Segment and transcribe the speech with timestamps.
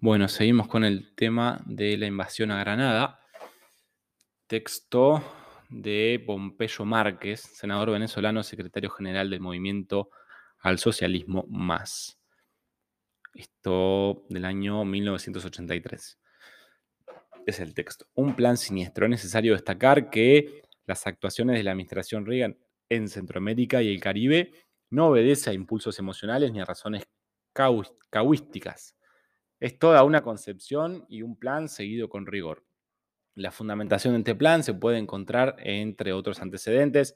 [0.00, 3.18] Bueno, seguimos con el tema de la invasión a Granada.
[4.46, 5.24] Texto
[5.68, 10.10] de Pompeyo Márquez, senador venezolano, secretario general del movimiento
[10.60, 12.16] al socialismo más.
[13.34, 16.20] Esto del año 1983.
[17.44, 18.06] Es el texto.
[18.14, 19.06] Un plan siniestro.
[19.06, 22.56] Es necesario destacar que las actuaciones de la administración Reagan
[22.88, 24.52] en Centroamérica y el Caribe
[24.90, 27.02] no obedece a impulsos emocionales ni a razones
[28.10, 28.94] cauísticas.
[29.60, 32.64] Es toda una concepción y un plan seguido con rigor.
[33.34, 37.14] La fundamentación de este plan se puede encontrar, entre otros antecedentes,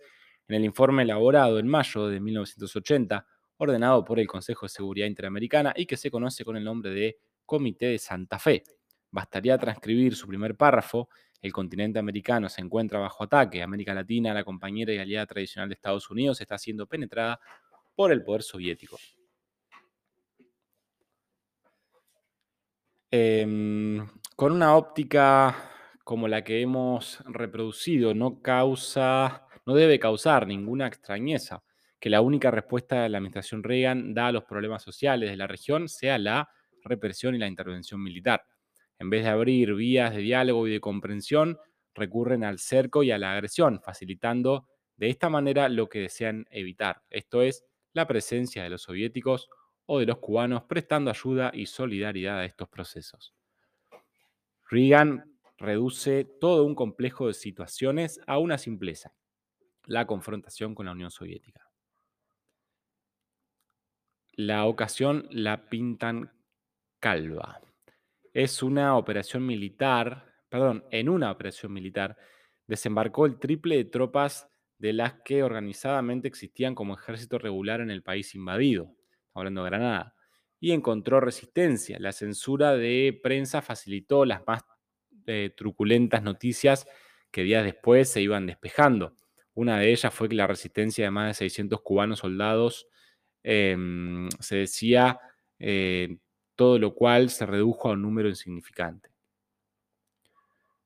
[0.48, 3.26] en el informe elaborado en mayo de 1980,
[3.58, 7.18] ordenado por el Consejo de Seguridad Interamericana y que se conoce con el nombre de
[7.46, 8.64] Comité de Santa Fe.
[9.10, 11.08] Bastaría transcribir su primer párrafo.
[11.40, 13.62] El continente americano se encuentra bajo ataque.
[13.62, 17.38] América Latina, la compañera y aliada tradicional de Estados Unidos, está siendo penetrada
[17.94, 18.98] por el poder soviético.
[23.14, 25.54] Em, con una óptica
[26.02, 31.62] como la que hemos reproducido, no causa, no debe causar ninguna extrañeza
[32.00, 35.46] que la única respuesta de la administración Reagan da a los problemas sociales de la
[35.46, 36.48] región sea la
[36.84, 38.46] represión y la intervención militar.
[38.98, 41.58] En vez de abrir vías de diálogo y de comprensión,
[41.94, 47.02] recurren al cerco y a la agresión, facilitando de esta manera lo que desean evitar,
[47.10, 49.50] esto es, la presencia de los soviéticos
[49.94, 53.34] o de los cubanos prestando ayuda y solidaridad a estos procesos.
[54.70, 59.14] Reagan reduce todo un complejo de situaciones a una simpleza,
[59.84, 61.70] la confrontación con la Unión Soviética.
[64.32, 66.32] La ocasión la pintan
[66.98, 67.60] calva.
[68.32, 72.16] Es una operación militar, perdón, en una operación militar
[72.66, 74.48] desembarcó el triple de tropas
[74.78, 78.96] de las que organizadamente existían como ejército regular en el país invadido,
[79.34, 80.14] hablando de Granada,
[80.60, 81.98] y encontró resistencia.
[81.98, 84.62] La censura de prensa facilitó las más
[85.26, 86.86] eh, truculentas noticias
[87.30, 89.16] que días después se iban despejando.
[89.54, 92.86] Una de ellas fue que la resistencia de más de 600 cubanos soldados
[93.42, 95.18] em, se decía,
[95.58, 96.18] eh,
[96.54, 99.10] todo lo cual se redujo a un número insignificante.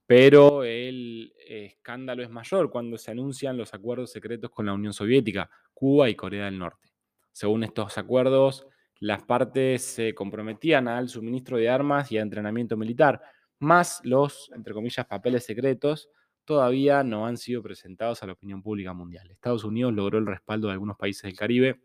[0.07, 5.51] Pero el escándalo es mayor cuando se anuncian los acuerdos secretos con la Unión Soviética,
[5.75, 6.89] Cuba y Corea del Norte.
[7.37, 8.67] Según estos acuerdos,
[8.99, 13.21] las partes se comprometían al suministro de armas y a entrenamiento militar,
[13.59, 16.09] más los, entre comillas, papeles secretos
[16.47, 19.31] todavía no han sido presentados a la opinión pública mundial.
[19.31, 21.83] Estados Unidos logró el respaldo de algunos países del Caribe.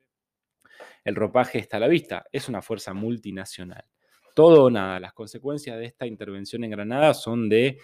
[1.03, 3.83] El ropaje está a la vista, es una fuerza multinacional.
[4.33, 7.77] Todo o nada, las consecuencias de esta intervención en Granada son de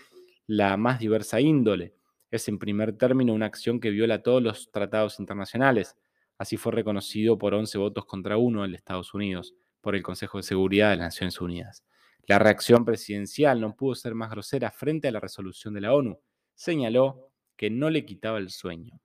[0.46, 1.96] la más diversa índole.
[2.32, 5.98] Es en primer término una acción que viola todos los tratados internacionales.
[6.38, 10.44] Así fue reconocido por 11 votos contra uno en Estados Unidos por el Consejo de
[10.44, 11.84] Seguridad de las Naciones Unidas.
[12.28, 16.20] La reacción presidencial no pudo ser más grosera frente a la resolución de la ONU.
[16.53, 19.00] Señaló que no le quitaba el sueño.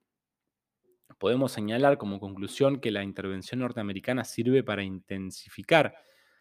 [1.19, 5.95] Podemos señalar como conclusión que la intervención norteamericana sirve para intensificar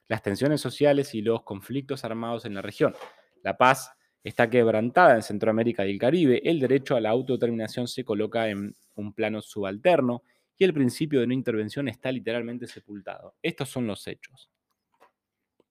[0.08, 2.96] las tensiones sociales y los conflictos armados en la región.
[3.44, 3.91] La paz
[4.23, 8.75] está quebrantada en Centroamérica y el Caribe, el derecho a la autodeterminación se coloca en
[8.96, 10.23] un plano subalterno
[10.61, 13.33] y el principio de no intervención está literalmente sepultado.
[13.41, 14.51] Estos son los hechos.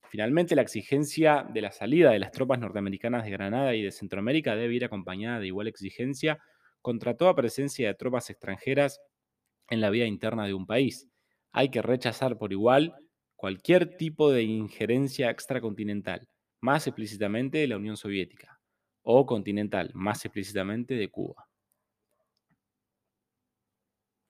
[0.08, 4.56] Finalmente, la exigencia de la salida de las tropas norteamericanas de Granada y de Centroamérica
[4.56, 6.40] debe ir acompañada de igual exigencia
[6.82, 9.00] contra toda presencia de tropas extranjeras
[9.68, 11.08] en la vida interna de un país.
[11.52, 12.96] Hay que rechazar por igual
[13.36, 16.26] cualquier tipo de injerencia extracontinental,
[16.60, 18.58] más explícitamente de la Unión Soviética,
[19.02, 21.49] o continental, más explícitamente de Cuba.